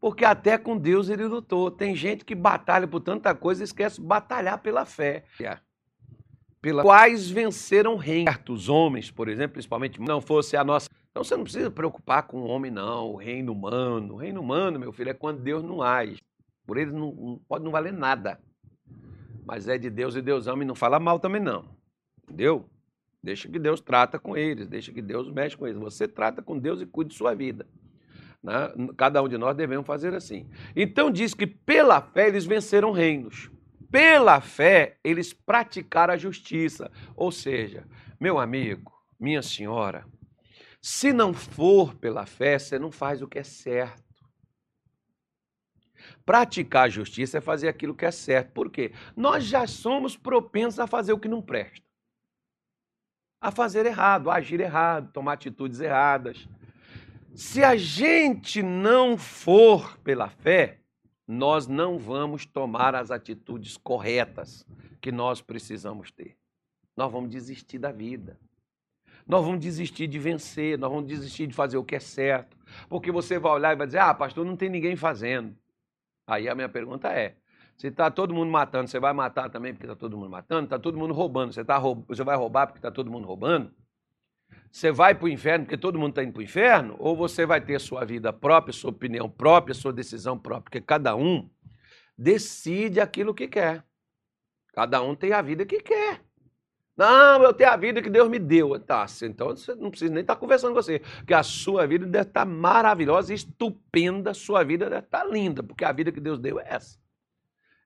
Porque 0.00 0.24
até 0.24 0.56
com 0.56 0.76
Deus 0.76 1.08
ele 1.08 1.26
lutou. 1.26 1.70
Tem 1.70 1.94
gente 1.94 2.24
que 2.24 2.34
batalha 2.34 2.86
por 2.86 3.00
tanta 3.00 3.34
coisa 3.34 3.62
e 3.62 3.64
esquece 3.64 4.00
de 4.00 4.06
batalhar 4.06 4.58
pela 4.58 4.84
fé. 4.84 5.24
Pela 6.60 6.82
quais 6.82 7.30
venceram 7.30 7.96
reinos. 7.96 8.34
Os 8.48 8.68
homens, 8.68 9.10
por 9.10 9.28
exemplo, 9.28 9.54
principalmente, 9.54 10.00
não 10.00 10.20
fosse 10.20 10.56
a 10.56 10.64
nossa 10.64 10.88
então 11.18 11.24
você 11.24 11.36
não 11.36 11.42
precisa 11.42 11.68
preocupar 11.68 12.22
com 12.28 12.42
o 12.42 12.46
homem, 12.46 12.70
não, 12.70 13.10
o 13.10 13.16
reino 13.16 13.52
humano. 13.52 14.14
O 14.14 14.16
reino 14.16 14.40
humano, 14.40 14.78
meu 14.78 14.92
filho, 14.92 15.10
é 15.10 15.14
quando 15.14 15.40
Deus 15.40 15.64
não 15.64 15.82
age. 15.82 16.22
Por 16.64 16.76
eles 16.76 16.94
não, 16.94 17.12
não 17.12 17.40
pode 17.48 17.64
não 17.64 17.72
valer 17.72 17.92
nada. 17.92 18.38
Mas 19.44 19.66
é 19.66 19.76
de 19.76 19.90
Deus 19.90 20.14
e 20.14 20.22
Deus 20.22 20.46
ama 20.46 20.62
e 20.62 20.66
não 20.66 20.76
fala 20.76 21.00
mal 21.00 21.18
também 21.18 21.40
não. 21.40 21.64
Entendeu? 22.22 22.70
Deixa 23.20 23.48
que 23.48 23.58
Deus 23.58 23.80
trata 23.80 24.16
com 24.16 24.36
eles, 24.36 24.68
deixa 24.68 24.92
que 24.92 25.02
Deus 25.02 25.28
mexe 25.28 25.56
com 25.56 25.66
eles. 25.66 25.80
Você 25.80 26.06
trata 26.06 26.40
com 26.40 26.56
Deus 26.56 26.80
e 26.80 26.86
cuide 26.86 27.10
de 27.10 27.16
sua 27.16 27.34
vida. 27.34 27.66
Né? 28.42 28.72
Cada 28.96 29.22
um 29.22 29.28
de 29.28 29.36
nós 29.36 29.56
devemos 29.56 29.86
fazer 29.86 30.14
assim. 30.14 30.48
Então 30.74 31.10
diz 31.10 31.34
que 31.34 31.46
pela 31.46 32.00
fé 32.00 32.28
eles 32.28 32.44
venceram 32.44 32.92
reinos. 32.92 33.50
Pela 33.90 34.40
fé 34.40 34.98
eles 35.02 35.32
praticaram 35.32 36.14
a 36.14 36.16
justiça. 36.16 36.90
Ou 37.16 37.32
seja, 37.32 37.86
meu 38.20 38.38
amigo, 38.38 38.92
minha 39.18 39.42
senhora, 39.42 40.06
se 40.80 41.12
não 41.12 41.34
for 41.34 41.94
pela 41.96 42.26
fé, 42.26 42.58
você 42.58 42.78
não 42.78 42.90
faz 42.90 43.20
o 43.20 43.28
que 43.28 43.38
é 43.38 43.44
certo. 43.44 44.08
Praticar 46.24 46.84
a 46.84 46.88
justiça 46.88 47.38
é 47.38 47.40
fazer 47.40 47.68
aquilo 47.68 47.94
que 47.94 48.04
é 48.04 48.10
certo. 48.10 48.52
Por 48.52 48.70
quê? 48.70 48.92
Nós 49.16 49.44
já 49.44 49.66
somos 49.66 50.16
propensos 50.16 50.78
a 50.78 50.86
fazer 50.86 51.12
o 51.12 51.18
que 51.18 51.28
não 51.28 51.42
presta. 51.42 51.86
A 53.40 53.50
fazer 53.50 53.86
errado, 53.86 54.30
a 54.30 54.34
agir 54.34 54.60
errado, 54.60 55.12
tomar 55.12 55.34
atitudes 55.34 55.80
erradas. 55.80 56.48
Se 57.38 57.62
a 57.62 57.76
gente 57.76 58.64
não 58.64 59.16
for 59.16 59.96
pela 59.98 60.28
fé, 60.28 60.80
nós 61.24 61.68
não 61.68 61.96
vamos 61.96 62.44
tomar 62.44 62.96
as 62.96 63.12
atitudes 63.12 63.76
corretas 63.76 64.66
que 65.00 65.12
nós 65.12 65.40
precisamos 65.40 66.10
ter. 66.10 66.36
Nós 66.96 67.12
vamos 67.12 67.30
desistir 67.30 67.78
da 67.78 67.92
vida. 67.92 68.40
Nós 69.24 69.44
vamos 69.44 69.60
desistir 69.60 70.08
de 70.08 70.18
vencer, 70.18 70.76
nós 70.76 70.90
vamos 70.90 71.06
desistir 71.06 71.46
de 71.46 71.54
fazer 71.54 71.76
o 71.76 71.84
que 71.84 71.94
é 71.94 72.00
certo. 72.00 72.56
Porque 72.88 73.12
você 73.12 73.38
vai 73.38 73.52
olhar 73.52 73.72
e 73.72 73.76
vai 73.76 73.86
dizer: 73.86 74.00
ah, 74.00 74.12
pastor, 74.12 74.44
não 74.44 74.56
tem 74.56 74.68
ninguém 74.68 74.96
fazendo. 74.96 75.56
Aí 76.26 76.48
a 76.48 76.56
minha 76.56 76.68
pergunta 76.68 77.12
é: 77.12 77.36
se 77.76 77.86
está 77.86 78.10
todo 78.10 78.34
mundo 78.34 78.50
matando, 78.50 78.90
você 78.90 78.98
vai 78.98 79.12
matar 79.12 79.48
também 79.48 79.72
porque 79.72 79.86
está 79.86 79.94
todo 79.94 80.18
mundo 80.18 80.30
matando? 80.30 80.64
Está 80.64 80.76
todo 80.76 80.98
mundo 80.98 81.14
roubando, 81.14 81.52
você, 81.52 81.64
tá 81.64 81.78
você 81.78 82.24
vai 82.24 82.36
roubar 82.36 82.66
porque 82.66 82.80
está 82.80 82.90
todo 82.90 83.08
mundo 83.08 83.28
roubando? 83.28 83.72
Você 84.70 84.92
vai 84.92 85.14
para 85.14 85.24
o 85.24 85.28
inferno 85.28 85.64
porque 85.64 85.78
todo 85.78 85.98
mundo 85.98 86.10
está 86.10 86.22
indo 86.22 86.32
para 86.32 86.40
o 86.40 86.44
inferno? 86.44 86.96
Ou 86.98 87.16
você 87.16 87.46
vai 87.46 87.60
ter 87.60 87.80
sua 87.80 88.04
vida 88.04 88.32
própria, 88.32 88.72
sua 88.72 88.90
opinião 88.90 89.28
própria, 89.28 89.74
sua 89.74 89.92
decisão 89.92 90.38
própria? 90.38 90.64
Porque 90.64 90.80
cada 90.80 91.16
um 91.16 91.48
decide 92.16 93.00
aquilo 93.00 93.34
que 93.34 93.48
quer. 93.48 93.84
Cada 94.72 95.02
um 95.02 95.14
tem 95.14 95.32
a 95.32 95.42
vida 95.42 95.64
que 95.64 95.80
quer. 95.80 96.22
Não, 96.96 97.44
eu 97.44 97.54
tenho 97.54 97.70
a 97.70 97.76
vida 97.76 98.02
que 98.02 98.10
Deus 98.10 98.28
me 98.28 98.40
deu. 98.40 98.78
Tá, 98.80 99.06
então 99.22 99.50
você 99.50 99.74
não 99.74 99.88
precisa 99.88 100.12
nem 100.12 100.20
estar 100.20 100.34
tá 100.34 100.40
conversando 100.40 100.74
com 100.74 100.82
você. 100.82 100.98
Porque 100.98 101.32
a 101.32 101.44
sua 101.44 101.86
vida 101.86 102.04
deve 102.04 102.28
estar 102.28 102.40
tá 102.40 102.44
maravilhosa, 102.44 103.32
estupenda, 103.32 104.34
sua 104.34 104.64
vida 104.64 104.90
deve 104.90 105.06
estar 105.06 105.20
tá 105.20 105.24
linda, 105.24 105.62
porque 105.62 105.84
a 105.84 105.92
vida 105.92 106.10
que 106.10 106.20
Deus 106.20 106.40
deu 106.40 106.58
é 106.58 106.66
essa. 106.66 106.98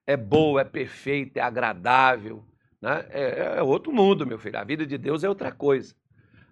É 0.05 0.17
boa, 0.17 0.61
é 0.61 0.65
perfeita, 0.65 1.39
é 1.39 1.43
agradável. 1.43 2.43
Né? 2.81 3.05
É, 3.11 3.57
é 3.57 3.63
outro 3.63 3.93
mundo, 3.93 4.25
meu 4.25 4.39
filho. 4.39 4.57
A 4.57 4.63
vida 4.63 4.85
de 4.85 4.97
Deus 4.97 5.23
é 5.23 5.29
outra 5.29 5.51
coisa. 5.51 5.95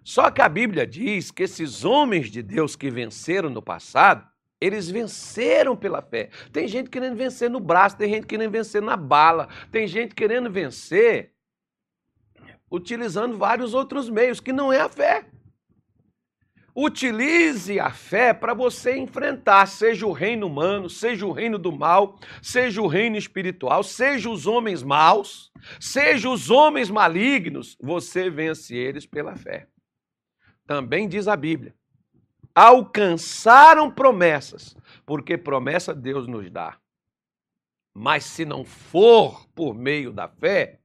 Só 0.04 0.30
que 0.30 0.42
a 0.42 0.48
Bíblia 0.48 0.86
diz 0.86 1.30
que 1.30 1.44
esses 1.44 1.84
homens 1.84 2.30
de 2.30 2.42
Deus 2.42 2.74
que 2.76 2.90
venceram 2.90 3.50
no 3.50 3.62
passado, 3.62 4.26
eles 4.60 4.88
venceram 4.88 5.76
pela 5.76 6.02
fé. 6.02 6.30
Tem 6.52 6.68
gente 6.68 6.90
querendo 6.90 7.16
vencer 7.16 7.50
no 7.50 7.60
braço, 7.60 7.96
tem 7.96 8.08
gente 8.08 8.26
querendo 8.26 8.50
vencer 8.50 8.80
na 8.82 8.96
bala, 8.96 9.48
tem 9.70 9.86
gente 9.86 10.14
querendo 10.14 10.50
vencer 10.50 11.32
utilizando 12.72 13.36
vários 13.36 13.74
outros 13.74 14.08
meios, 14.08 14.40
que 14.40 14.52
não 14.52 14.72
é 14.72 14.80
a 14.80 14.88
fé. 14.88 15.26
Utilize 16.74 17.78
a 17.78 17.90
fé 17.90 18.32
para 18.32 18.54
você 18.54 18.96
enfrentar, 18.96 19.66
seja 19.66 20.06
o 20.06 20.12
reino 20.12 20.46
humano, 20.46 20.88
seja 20.88 21.26
o 21.26 21.32
reino 21.32 21.58
do 21.58 21.70
mal, 21.70 22.18
seja 22.40 22.80
o 22.80 22.86
reino 22.86 23.18
espiritual, 23.18 23.82
seja 23.82 24.30
os 24.30 24.46
homens 24.46 24.82
maus, 24.82 25.52
seja 25.78 26.30
os 26.30 26.48
homens 26.48 26.88
malignos, 26.88 27.76
você 27.78 28.30
vence 28.30 28.74
eles 28.74 29.04
pela 29.04 29.36
fé. 29.36 29.68
Também 30.66 31.08
diz 31.08 31.28
a 31.28 31.36
Bíblia: 31.36 31.74
alcançaram 32.54 33.90
promessas, 33.90 34.76
porque 35.04 35.36
promessa 35.36 35.94
Deus 35.94 36.26
nos 36.26 36.50
dá. 36.50 36.78
Mas 37.94 38.24
se 38.24 38.44
não 38.44 38.64
for 38.64 39.46
por 39.48 39.74
meio 39.74 40.12
da 40.12 40.26
fé, 40.26 40.80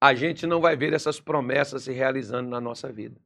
a 0.00 0.14
gente 0.14 0.46
não 0.46 0.60
vai 0.60 0.76
ver 0.76 0.92
essas 0.92 1.18
promessas 1.20 1.84
se 1.84 1.92
realizando 1.92 2.48
na 2.48 2.60
nossa 2.60 2.92
vida. 2.92 3.20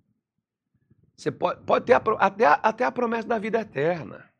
Você 1.16 1.30
pode, 1.30 1.60
pode 1.64 1.84
ter 1.84 1.92
a, 1.92 2.02
até, 2.18 2.46
até 2.46 2.84
a 2.84 2.90
promessa 2.92 3.28
da 3.28 3.38
vida 3.38 3.60
eterna. 3.60 4.30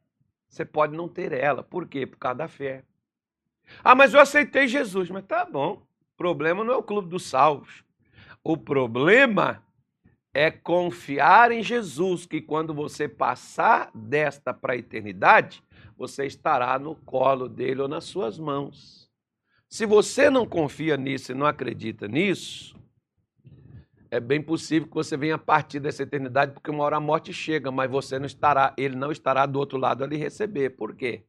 Você 0.49 0.64
pode 0.64 0.97
não 0.97 1.09
ter 1.09 1.33
ela. 1.33 1.62
Por 1.62 1.87
quê? 1.87 2.07
Por 2.07 2.16
causa 2.16 2.38
da 2.38 2.49
fé. 2.49 2.85
Ah, 3.85 3.95
mas 3.95 4.14
eu 4.14 4.21
aceitei 4.21 4.66
Jesus. 4.66 5.11
Mas 5.11 5.25
tá 5.26 5.45
bom. 5.45 5.83
O 6.14 6.16
problema 6.16 6.64
não 6.64 6.73
é 6.73 6.76
o 6.76 6.83
clube 6.83 7.09
dos 7.09 7.26
salvos. 7.26 7.85
O 8.42 8.57
problema 8.57 9.62
é 10.33 10.51
confiar 10.51 11.51
em 11.51 11.63
Jesus, 11.63 12.27
que 12.27 12.41
quando 12.41 12.73
você 12.73 13.09
passar 13.09 13.91
desta 13.95 14.55
para 14.55 14.75
a 14.75 14.77
eternidade, 14.77 15.63
você 15.97 16.25
estará 16.25 16.79
no 16.79 16.95
colo 16.95 17.49
dele 17.49 17.83
ou 17.83 17.89
nas 17.89 18.05
suas 18.05 18.39
mãos. 18.39 19.11
Se 19.69 19.87
você 19.87 20.31
não 20.31 20.47
confia 20.47 20.97
nisso 20.97 21.33
e 21.33 21.35
não 21.35 21.47
acredita 21.47 22.09
nisso, 22.09 22.77
é 24.11 24.19
bem 24.19 24.43
possível 24.43 24.89
que 24.89 24.95
você 24.95 25.17
venha 25.17 25.39
partir 25.39 25.79
dessa 25.79 26.03
eternidade, 26.03 26.53
porque 26.53 26.71
uma 26.71 26.83
hora 26.83 26.97
a 26.97 27.01
morte 27.01 27.33
chega, 27.33 27.71
mas 27.71 27.89
você 27.89 28.19
não 28.19 28.27
estará, 28.27 28.75
ele 28.77 28.97
não 28.97 29.13
estará 29.13 29.47
do 29.47 29.59
outro 29.59 29.79
lado 29.79 30.03
ali 30.03 30.17
receber. 30.17 30.71
Por 30.71 30.97
quê? 30.97 31.25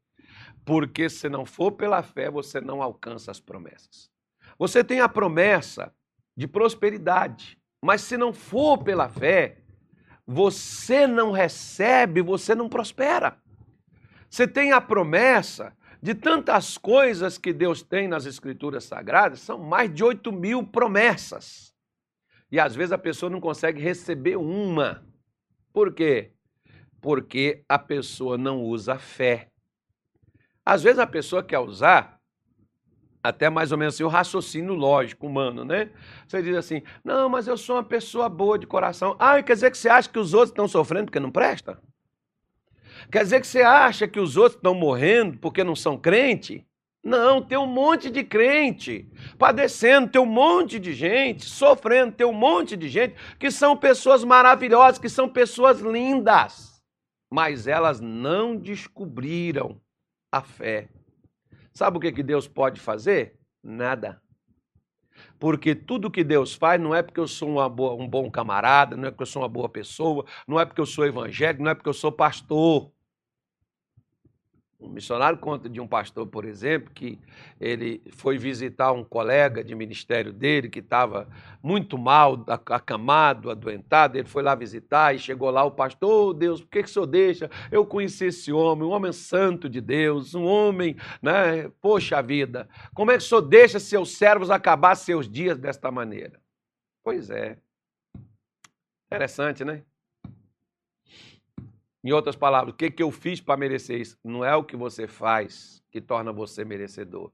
Porque 0.65 1.07
se 1.07 1.29
não 1.29 1.45
for 1.45 1.71
pela 1.71 2.01
fé, 2.01 2.31
você 2.31 2.59
não 2.59 2.81
alcança 2.81 3.29
as 3.29 3.39
promessas. 3.39 4.09
Você 4.57 4.83
tem 4.83 4.99
a 4.99 5.09
promessa 5.09 5.93
de 6.35 6.47
prosperidade. 6.47 7.60
Mas 7.81 8.01
se 8.01 8.15
não 8.15 8.31
for 8.31 8.77
pela 8.83 9.09
fé, 9.09 9.57
você 10.25 11.07
não 11.07 11.31
recebe, 11.31 12.21
você 12.21 12.53
não 12.53 12.69
prospera. 12.69 13.37
Você 14.29 14.47
tem 14.47 14.71
a 14.71 14.79
promessa 14.79 15.75
de 16.01 16.13
tantas 16.13 16.77
coisas 16.77 17.37
que 17.37 17.51
Deus 17.51 17.81
tem 17.81 18.07
nas 18.07 18.25
Escrituras 18.25 18.83
Sagradas, 18.83 19.41
são 19.41 19.57
mais 19.57 19.93
de 19.93 20.03
8 20.03 20.31
mil 20.31 20.65
promessas. 20.65 21.73
E 22.51 22.59
às 22.59 22.75
vezes 22.75 22.91
a 22.91 22.97
pessoa 22.97 23.29
não 23.29 23.41
consegue 23.41 23.81
receber 23.81 24.35
uma. 24.35 25.03
Por 25.73 25.93
quê? 25.93 26.33
Porque 27.01 27.63
a 27.67 27.79
pessoa 27.79 28.37
não 28.37 28.61
usa 28.61 28.99
fé. 28.99 29.49
Às 30.63 30.83
vezes 30.83 30.99
a 30.99 31.07
pessoa 31.07 31.43
quer 31.43 31.59
usar 31.59 32.20
até 33.23 33.49
mais 33.49 33.71
ou 33.71 33.77
menos 33.77 33.95
assim, 33.95 34.03
o 34.03 34.07
raciocínio 34.07 34.73
lógico 34.73 35.27
humano, 35.27 35.63
né? 35.63 35.89
Você 36.27 36.41
diz 36.41 36.55
assim, 36.55 36.81
não, 37.03 37.29
mas 37.29 37.47
eu 37.47 37.57
sou 37.57 37.75
uma 37.75 37.83
pessoa 37.83 38.27
boa 38.27 38.57
de 38.57 38.65
coração. 38.65 39.15
Ah, 39.19 39.41
quer 39.41 39.53
dizer 39.53 39.71
que 39.71 39.77
você 39.77 39.89
acha 39.89 40.09
que 40.09 40.19
os 40.19 40.33
outros 40.33 40.51
estão 40.51 40.67
sofrendo 40.67 41.05
porque 41.05 41.19
não 41.19 41.31
presta? 41.31 41.79
Quer 43.11 43.23
dizer 43.23 43.41
que 43.41 43.47
você 43.47 43.61
acha 43.61 44.07
que 44.07 44.19
os 44.19 44.37
outros 44.37 44.55
estão 44.55 44.73
morrendo 44.73 45.37
porque 45.37 45.63
não 45.63 45.75
são 45.75 45.97
crente? 45.97 46.65
Não, 47.03 47.41
tem 47.41 47.57
um 47.57 47.65
monte 47.65 48.11
de 48.11 48.23
crente 48.23 49.09
padecendo, 49.37 50.09
tem 50.09 50.21
um 50.21 50.25
monte 50.25 50.79
de 50.79 50.93
gente 50.93 51.45
sofrendo, 51.45 52.11
tem 52.11 52.27
um 52.27 52.33
monte 52.33 52.77
de 52.77 52.87
gente 52.89 53.15
que 53.39 53.49
são 53.49 53.75
pessoas 53.75 54.23
maravilhosas, 54.23 54.99
que 54.99 55.09
são 55.09 55.27
pessoas 55.27 55.79
lindas, 55.79 56.79
mas 57.31 57.65
elas 57.65 57.99
não 57.99 58.55
descobriram 58.55 59.81
a 60.31 60.41
fé 60.41 60.89
Sabe 61.73 61.97
o 61.97 61.99
que, 61.99 62.11
que 62.11 62.23
Deus 62.23 62.47
pode 62.47 62.79
fazer? 62.79 63.39
Nada. 63.63 64.21
Porque 65.39 65.75
tudo 65.75 66.11
que 66.11 66.23
Deus 66.23 66.53
faz 66.53 66.81
não 66.81 66.93
é 66.93 67.01
porque 67.01 67.19
eu 67.19 67.27
sou 67.27 67.69
boa, 67.69 67.93
um 67.93 68.07
bom 68.07 68.29
camarada, 68.29 68.95
não 68.95 69.07
é 69.07 69.11
porque 69.11 69.23
eu 69.23 69.27
sou 69.27 69.41
uma 69.41 69.49
boa 69.49 69.69
pessoa, 69.69 70.25
não 70.47 70.59
é 70.59 70.65
porque 70.65 70.81
eu 70.81 70.85
sou 70.85 71.05
evangélico, 71.05 71.63
não 71.63 71.71
é 71.71 71.75
porque 71.75 71.89
eu 71.89 71.93
sou 71.93 72.11
pastor. 72.11 72.91
Um 74.81 74.89
missionário 74.89 75.37
conta 75.37 75.69
de 75.69 75.79
um 75.79 75.85
pastor, 75.85 76.25
por 76.25 76.43
exemplo, 76.43 76.91
que 76.91 77.19
ele 77.59 78.01
foi 78.13 78.39
visitar 78.39 78.91
um 78.91 79.03
colega 79.03 79.63
de 79.63 79.75
ministério 79.75 80.33
dele 80.33 80.69
que 80.69 80.79
estava 80.79 81.29
muito 81.61 81.99
mal, 81.99 82.43
acamado, 82.47 83.51
adoentado. 83.51 84.17
Ele 84.17 84.27
foi 84.27 84.41
lá 84.41 84.55
visitar 84.55 85.13
e 85.13 85.19
chegou 85.19 85.51
lá 85.51 85.63
o 85.63 85.69
pastor, 85.69 86.29
oh, 86.29 86.33
Deus, 86.33 86.61
por 86.61 86.69
que, 86.71 86.81
que 86.81 86.89
o 86.89 86.91
senhor 86.91 87.05
deixa? 87.05 87.49
Eu 87.71 87.85
conheci 87.85 88.25
esse 88.25 88.51
homem, 88.51 88.87
um 88.87 88.91
homem 88.91 89.13
santo 89.13 89.69
de 89.69 89.79
Deus, 89.79 90.33
um 90.33 90.45
homem, 90.45 90.95
né? 91.21 91.69
Poxa 91.79 92.19
vida, 92.23 92.67
como 92.95 93.11
é 93.11 93.17
que 93.17 93.23
o 93.23 93.27
senhor 93.27 93.41
deixa 93.41 93.79
seus 93.79 94.17
servos 94.17 94.49
acabar 94.49 94.95
seus 94.95 95.29
dias 95.29 95.59
desta 95.59 95.91
maneira? 95.91 96.41
Pois 97.03 97.29
é. 97.29 97.59
Interessante, 99.05 99.63
né? 99.63 99.83
Em 102.03 102.11
outras 102.11 102.35
palavras, 102.35 102.73
o 102.73 102.77
que, 102.77 102.89
que 102.89 103.03
eu 103.03 103.11
fiz 103.11 103.39
para 103.39 103.57
merecer 103.57 103.99
isso? 103.99 104.17
Não 104.23 104.43
é 104.43 104.55
o 104.55 104.63
que 104.63 104.75
você 104.75 105.07
faz 105.07 105.83
que 105.91 106.01
torna 106.01 106.31
você 106.31 106.65
merecedor. 106.65 107.31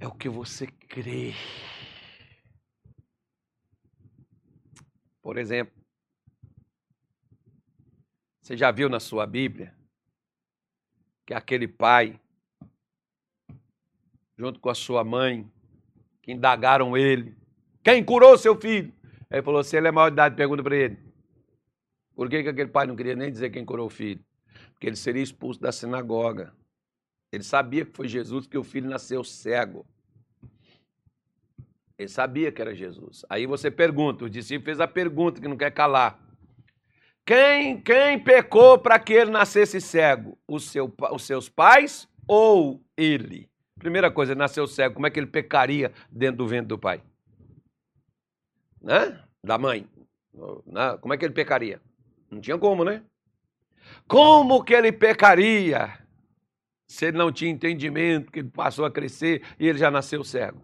É 0.00 0.06
o 0.06 0.12
que 0.12 0.28
você 0.28 0.66
crê. 0.66 1.34
Por 5.22 5.38
exemplo, 5.38 5.74
você 8.40 8.56
já 8.56 8.70
viu 8.70 8.88
na 8.88 9.00
sua 9.00 9.26
Bíblia 9.26 9.74
que 11.26 11.34
aquele 11.34 11.66
pai 11.66 12.20
junto 14.36 14.58
com 14.60 14.68
a 14.68 14.74
sua 14.74 15.04
mãe, 15.04 15.50
que 16.22 16.32
indagaram 16.32 16.96
ele. 16.96 17.36
Quem 17.82 18.04
curou 18.04 18.36
seu 18.36 18.58
filho? 18.60 18.92
Ele 19.30 19.42
falou: 19.42 19.62
se 19.62 19.76
ele 19.76 19.88
é 19.88 19.92
maior 19.92 20.10
de 20.10 20.14
idade, 20.14 20.36
pergunta 20.36 20.62
para 20.62 20.76
ele. 20.76 20.98
Por 22.14 22.28
que, 22.28 22.42
que 22.42 22.48
aquele 22.48 22.70
pai 22.70 22.86
não 22.86 22.96
queria 22.96 23.16
nem 23.16 23.30
dizer 23.30 23.50
quem 23.50 23.64
curou 23.64 23.86
o 23.86 23.90
filho? 23.90 24.24
Porque 24.72 24.86
ele 24.86 24.96
seria 24.96 25.22
expulso 25.22 25.60
da 25.60 25.72
sinagoga. 25.72 26.54
Ele 27.32 27.42
sabia 27.42 27.84
que 27.84 27.96
foi 27.96 28.06
Jesus 28.06 28.46
que 28.46 28.56
o 28.56 28.62
filho 28.62 28.88
nasceu 28.88 29.24
cego. 29.24 29.84
Ele 31.98 32.08
sabia 32.08 32.52
que 32.52 32.60
era 32.60 32.74
Jesus. 32.74 33.24
Aí 33.28 33.46
você 33.46 33.70
pergunta, 33.70 34.24
o 34.24 34.30
discípulo 34.30 34.64
fez 34.64 34.80
a 34.80 34.86
pergunta 34.86 35.40
que 35.40 35.48
não 35.48 35.56
quer 35.56 35.70
calar. 35.70 36.20
Quem, 37.26 37.80
quem 37.80 38.22
pecou 38.22 38.78
para 38.78 38.98
que 38.98 39.12
ele 39.12 39.30
nascesse 39.30 39.80
cego? 39.80 40.38
O 40.46 40.60
seu, 40.60 40.92
os 41.12 41.24
seus 41.24 41.48
pais 41.48 42.08
ou 42.28 42.80
ele? 42.96 43.48
Primeira 43.78 44.10
coisa, 44.10 44.32
ele 44.32 44.38
nasceu 44.38 44.66
cego. 44.66 44.94
Como 44.94 45.06
é 45.06 45.10
que 45.10 45.18
ele 45.18 45.26
pecaria 45.26 45.92
dentro 46.10 46.38
do 46.38 46.46
ventre 46.46 46.68
do 46.68 46.78
pai? 46.78 47.02
Né? 48.80 49.20
Da 49.42 49.56
mãe. 49.56 49.88
Né? 50.66 50.98
Como 51.00 51.14
é 51.14 51.16
que 51.16 51.24
ele 51.24 51.34
pecaria? 51.34 51.80
Não 52.30 52.40
tinha 52.40 52.58
como, 52.58 52.84
né? 52.84 53.02
Como 54.06 54.62
que 54.64 54.74
ele 54.74 54.92
pecaria 54.92 55.98
se 56.86 57.06
ele 57.06 57.18
não 57.18 57.32
tinha 57.32 57.50
entendimento, 57.50 58.30
que 58.30 58.40
ele 58.40 58.50
passou 58.50 58.84
a 58.84 58.90
crescer 58.90 59.42
e 59.58 59.66
ele 59.66 59.78
já 59.78 59.90
nasceu 59.90 60.22
cego? 60.24 60.60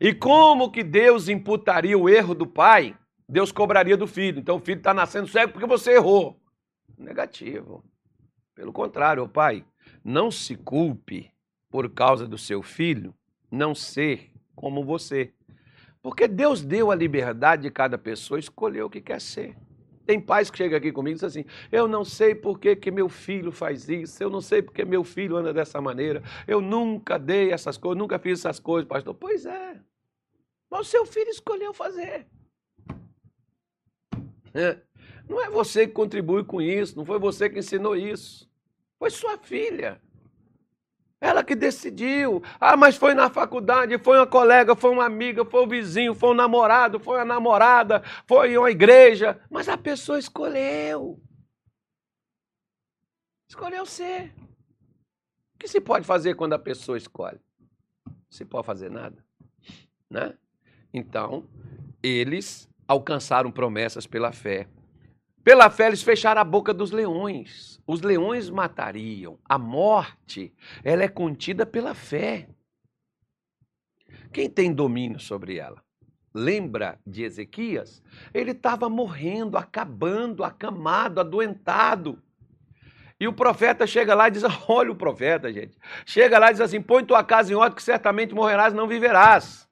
E 0.00 0.14
como 0.14 0.70
que 0.70 0.82
Deus 0.82 1.28
imputaria 1.28 1.98
o 1.98 2.08
erro 2.08 2.34
do 2.34 2.46
pai? 2.46 2.96
Deus 3.28 3.50
cobraria 3.50 3.96
do 3.96 4.06
filho. 4.06 4.38
Então 4.38 4.56
o 4.56 4.60
filho 4.60 4.78
está 4.78 4.94
nascendo 4.94 5.28
cego 5.28 5.52
porque 5.52 5.66
você 5.66 5.94
errou. 5.94 6.40
Negativo. 6.96 7.84
Pelo 8.54 8.72
contrário, 8.72 9.22
o 9.22 9.28
pai, 9.28 9.64
não 10.04 10.30
se 10.30 10.56
culpe 10.56 11.30
por 11.70 11.90
causa 11.90 12.26
do 12.26 12.38
seu 12.38 12.62
filho 12.62 13.14
não 13.50 13.74
ser 13.74 14.30
como 14.54 14.84
você. 14.84 15.32
Porque 16.02 16.28
Deus 16.28 16.64
deu 16.64 16.90
a 16.90 16.94
liberdade 16.94 17.62
de 17.62 17.70
cada 17.70 17.98
pessoa 17.98 18.38
escolher 18.38 18.82
o 18.82 18.90
que 18.90 19.00
quer 19.00 19.20
ser. 19.20 19.56
Tem 20.08 20.18
pais 20.18 20.50
que 20.50 20.56
chegam 20.56 20.78
aqui 20.78 20.90
comigo 20.90 21.18
e 21.18 21.20
dizem 21.20 21.42
assim: 21.42 21.50
Eu 21.70 21.86
não 21.86 22.02
sei 22.02 22.34
por 22.34 22.58
que, 22.58 22.74
que 22.74 22.90
meu 22.90 23.10
filho 23.10 23.52
faz 23.52 23.90
isso, 23.90 24.22
eu 24.22 24.30
não 24.30 24.40
sei 24.40 24.62
porque 24.62 24.82
meu 24.82 25.04
filho 25.04 25.36
anda 25.36 25.52
dessa 25.52 25.82
maneira, 25.82 26.22
eu 26.46 26.62
nunca 26.62 27.18
dei 27.18 27.52
essas 27.52 27.76
coisas, 27.76 27.98
nunca 27.98 28.18
fiz 28.18 28.38
essas 28.38 28.58
coisas, 28.58 28.88
pastor. 28.88 29.12
Pois 29.12 29.44
é, 29.44 29.78
mas 30.70 30.80
o 30.80 30.84
seu 30.90 31.04
filho 31.04 31.28
escolheu 31.28 31.74
fazer. 31.74 32.26
É. 34.54 34.78
Não 35.28 35.44
é 35.44 35.50
você 35.50 35.86
que 35.86 35.92
contribui 35.92 36.42
com 36.42 36.62
isso, 36.62 36.96
não 36.96 37.04
foi 37.04 37.18
você 37.18 37.50
que 37.50 37.58
ensinou 37.58 37.94
isso, 37.94 38.50
foi 38.98 39.10
sua 39.10 39.36
filha. 39.36 40.00
Ela 41.20 41.42
que 41.42 41.56
decidiu. 41.56 42.42
Ah, 42.60 42.76
mas 42.76 42.96
foi 42.96 43.14
na 43.14 43.28
faculdade, 43.28 43.98
foi 43.98 44.18
uma 44.18 44.26
colega, 44.26 44.76
foi 44.76 44.90
uma 44.90 45.04
amiga, 45.04 45.44
foi 45.44 45.64
um 45.64 45.68
vizinho, 45.68 46.14
foi 46.14 46.30
um 46.30 46.34
namorado, 46.34 47.00
foi 47.00 47.18
uma 47.18 47.24
namorada, 47.24 48.02
foi 48.26 48.56
uma 48.56 48.70
igreja. 48.70 49.40
Mas 49.50 49.68
a 49.68 49.76
pessoa 49.76 50.18
escolheu. 50.18 51.20
Escolheu 53.48 53.84
ser. 53.84 54.32
O 55.54 55.58
que 55.58 55.66
se 55.66 55.80
pode 55.80 56.06
fazer 56.06 56.34
quando 56.34 56.52
a 56.52 56.58
pessoa 56.58 56.96
escolhe? 56.96 57.40
Não 58.06 58.14
se 58.30 58.44
pode 58.44 58.66
fazer 58.66 58.90
nada. 58.90 59.24
Né? 60.08 60.36
Então, 60.92 61.48
eles 62.02 62.68
alcançaram 62.86 63.50
promessas 63.50 64.06
pela 64.06 64.32
fé. 64.32 64.68
Pela 65.48 65.70
fé, 65.70 65.86
eles 65.86 66.02
fecharam 66.02 66.42
a 66.42 66.44
boca 66.44 66.74
dos 66.74 66.90
leões. 66.90 67.80
Os 67.86 68.02
leões 68.02 68.50
matariam. 68.50 69.38
A 69.48 69.56
morte, 69.56 70.52
ela 70.84 71.02
é 71.02 71.08
contida 71.08 71.64
pela 71.64 71.94
fé. 71.94 72.46
Quem 74.30 74.50
tem 74.50 74.74
domínio 74.74 75.18
sobre 75.18 75.56
ela? 75.56 75.82
Lembra 76.34 77.00
de 77.06 77.22
Ezequias? 77.22 78.02
Ele 78.34 78.50
estava 78.50 78.90
morrendo, 78.90 79.56
acabando, 79.56 80.44
acamado, 80.44 81.18
adoentado. 81.18 82.22
E 83.18 83.26
o 83.26 83.32
profeta 83.32 83.86
chega 83.86 84.14
lá 84.14 84.28
e 84.28 84.32
diz: 84.32 84.42
Olha 84.68 84.92
o 84.92 84.96
profeta, 84.96 85.50
gente. 85.50 85.78
Chega 86.04 86.38
lá 86.38 86.50
e 86.50 86.52
diz 86.52 86.60
assim: 86.60 86.82
Põe 86.82 87.06
tua 87.06 87.24
casa 87.24 87.50
em 87.50 87.56
ordem, 87.56 87.74
que 87.74 87.82
certamente 87.82 88.34
morrerás, 88.34 88.74
não 88.74 88.86
viverás. 88.86 89.66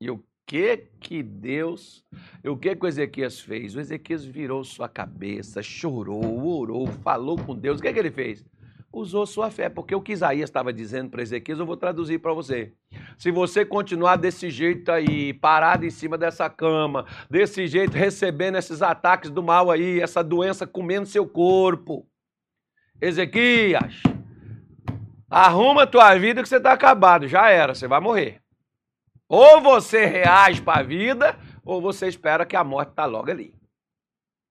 E 0.00 0.10
o 0.10 0.20
que 0.46 0.86
que 1.00 1.22
Deus, 1.22 2.04
o 2.44 2.56
que 2.56 2.76
que 2.76 2.84
o 2.84 2.88
Ezequias 2.88 3.40
fez? 3.40 3.74
O 3.74 3.80
Ezequias 3.80 4.24
virou 4.24 4.62
sua 4.62 4.88
cabeça, 4.88 5.60
chorou, 5.60 6.46
orou, 6.46 6.86
falou 6.86 7.36
com 7.36 7.54
Deus. 7.54 7.80
O 7.80 7.82
que 7.82 7.92
que 7.92 7.98
ele 7.98 8.12
fez? 8.12 8.46
Usou 8.92 9.26
sua 9.26 9.50
fé, 9.50 9.68
porque 9.68 9.94
o 9.94 10.00
que 10.00 10.12
Isaías 10.12 10.48
estava 10.48 10.72
dizendo 10.72 11.10
para 11.10 11.20
Ezequias, 11.20 11.58
eu 11.58 11.66
vou 11.66 11.76
traduzir 11.76 12.20
para 12.20 12.32
você. 12.32 12.72
Se 13.18 13.30
você 13.30 13.64
continuar 13.64 14.16
desse 14.16 14.48
jeito 14.48 14.90
aí, 14.90 15.34
parado 15.34 15.84
em 15.84 15.90
cima 15.90 16.16
dessa 16.16 16.48
cama, 16.48 17.04
desse 17.28 17.66
jeito, 17.66 17.92
recebendo 17.92 18.56
esses 18.56 18.80
ataques 18.80 19.30
do 19.30 19.42
mal 19.42 19.70
aí, 19.70 20.00
essa 20.00 20.22
doença 20.22 20.66
comendo 20.66 21.06
seu 21.06 21.26
corpo, 21.26 22.06
Ezequias, 23.00 24.00
arruma 25.28 25.86
tua 25.86 26.16
vida 26.16 26.42
que 26.42 26.48
você 26.48 26.56
está 26.56 26.72
acabado, 26.72 27.28
já 27.28 27.50
era, 27.50 27.74
você 27.74 27.86
vai 27.86 28.00
morrer. 28.00 28.45
Ou 29.28 29.60
você 29.60 30.06
reage 30.06 30.62
para 30.62 30.80
a 30.80 30.82
vida, 30.82 31.36
ou 31.64 31.80
você 31.80 32.06
espera 32.06 32.46
que 32.46 32.56
a 32.56 32.62
morte 32.62 32.90
está 32.90 33.04
logo 33.04 33.30
ali. 33.30 33.54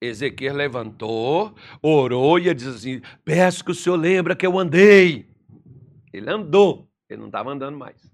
Ezequiel 0.01 0.55
levantou, 0.55 1.55
orou 1.81 2.37
e 2.37 2.53
disse 2.53 2.69
assim: 2.69 3.01
Peço 3.23 3.63
que 3.63 3.71
o 3.71 3.75
senhor 3.75 3.95
lembre 3.95 4.35
que 4.35 4.45
eu 4.45 4.59
andei. 4.59 5.29
Ele 6.11 6.29
andou, 6.29 6.89
ele 7.09 7.19
não 7.19 7.27
estava 7.27 7.51
andando 7.51 7.77
mais. 7.77 8.11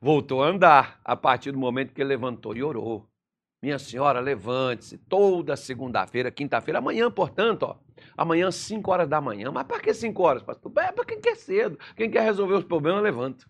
Voltou 0.00 0.42
a 0.42 0.48
andar 0.48 1.00
a 1.04 1.16
partir 1.16 1.52
do 1.52 1.58
momento 1.58 1.92
que 1.92 2.00
ele 2.00 2.08
levantou 2.08 2.56
e 2.56 2.62
orou. 2.62 3.08
Minha 3.62 3.78
senhora, 3.78 4.18
levante-se 4.18 4.98
toda 4.98 5.56
segunda-feira, 5.56 6.32
quinta-feira, 6.32 6.80
amanhã, 6.80 7.08
portanto, 7.08 7.62
ó, 7.62 7.76
amanhã, 8.16 8.50
5 8.50 8.90
horas 8.90 9.08
da 9.08 9.20
manhã. 9.20 9.52
Mas 9.52 9.64
para 9.64 9.78
que 9.78 9.94
5 9.94 10.20
horas, 10.20 10.42
pastor? 10.42 10.72
É 10.78 10.90
para 10.90 11.04
quem 11.04 11.20
quer 11.20 11.36
cedo. 11.36 11.78
Quem 11.94 12.10
quer 12.10 12.22
resolver 12.22 12.54
os 12.54 12.64
problemas, 12.64 13.04
levanta. 13.04 13.46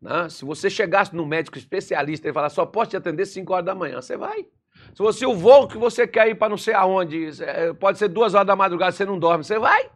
Né? 0.00 0.28
Se 0.28 0.44
você 0.44 0.68
chegasse 0.68 1.14
no 1.14 1.26
médico 1.26 1.58
especialista 1.58 2.28
e 2.28 2.32
falar, 2.32 2.48
só 2.50 2.66
posso 2.66 2.90
te 2.90 2.96
atender 2.96 3.26
5 3.26 3.52
horas 3.52 3.64
da 3.64 3.74
manhã, 3.74 4.00
você 4.00 4.16
vai. 4.16 4.46
Se 4.94 5.02
você 5.02 5.26
o 5.26 5.34
voo 5.34 5.68
que 5.68 5.78
você 5.78 6.06
quer 6.06 6.28
ir 6.28 6.34
para 6.34 6.48
não 6.48 6.56
sei 6.56 6.74
aonde, 6.74 7.42
é, 7.42 7.72
pode 7.72 7.98
ser 7.98 8.08
duas 8.08 8.34
horas 8.34 8.46
da 8.46 8.56
madrugada, 8.56 8.92
você 8.92 9.04
não 9.04 9.18
dorme, 9.18 9.44
você 9.44 9.58
vai. 9.58 9.90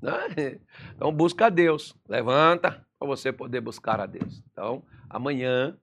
Né? 0.00 0.58
Então 0.94 1.12
busca 1.12 1.46
a 1.46 1.48
Deus. 1.48 1.96
Levanta 2.08 2.84
para 2.98 3.08
você 3.08 3.32
poder 3.32 3.60
buscar 3.60 4.00
a 4.00 4.06
Deus. 4.06 4.42
Então, 4.52 4.82
amanhã, 5.08 5.78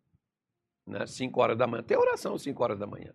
né, 0.86 1.05
5 1.05 1.41
horas 1.41 1.58
da 1.58 1.65
manhã, 1.65 1.84
tem 1.84 1.97
oração 1.97 2.38
5 2.38 2.63
horas 2.63 2.77
da 2.77 2.86
manhã. 2.86 3.13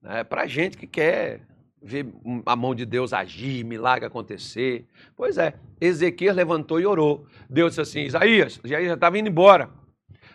Né? 0.00 0.24
Para 0.24 0.46
gente 0.46 0.76
que 0.76 0.86
quer 0.86 1.46
ver 1.82 2.06
a 2.46 2.54
mão 2.54 2.74
de 2.74 2.86
Deus 2.86 3.12
agir, 3.12 3.64
milagre 3.64 4.06
acontecer. 4.06 4.86
Pois 5.16 5.36
é, 5.36 5.54
Ezequiel 5.80 6.34
levantou 6.34 6.80
e 6.80 6.86
orou. 6.86 7.26
Deus 7.48 7.72
disse 7.72 7.80
assim: 7.80 8.00
Isaías, 8.04 8.60
Isaías 8.64 8.88
já 8.88 8.94
estava 8.94 9.18
indo 9.18 9.28
embora. 9.28 9.68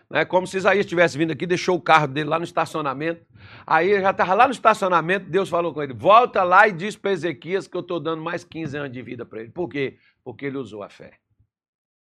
Né? 0.10 0.26
Como 0.26 0.48
se 0.48 0.58
Isaías 0.58 0.86
tivesse 0.86 1.18
vindo 1.18 1.32
aqui, 1.32 1.46
deixou 1.46 1.76
o 1.76 1.82
carro 1.82 2.08
dele 2.08 2.30
lá 2.30 2.38
no 2.38 2.46
estacionamento. 2.46 3.26
Aí 3.66 4.00
já 4.02 4.12
estava 4.12 4.34
lá 4.34 4.48
no 4.48 4.54
estacionamento, 4.54 5.30
Deus 5.30 5.50
falou 5.50 5.74
com 5.74 5.82
ele: 5.82 5.94
volta 5.94 6.44
lá 6.44 6.68
e 6.68 6.72
diz 6.72 6.96
para 6.96 7.12
Ezequias 7.12 7.68
que 7.68 7.76
eu 7.76 7.82
estou 7.82 8.00
dando 8.00 8.22
mais 8.22 8.44
15 8.44 8.78
anos 8.78 8.92
de 8.92 9.02
vida 9.02 9.26
para 9.26 9.42
ele. 9.42 9.50
Por 9.50 9.68
quê? 9.70 9.98
Porque 10.24 10.46
ele 10.46 10.58
usou 10.58 10.84
a 10.84 10.90
fé. 10.90 11.14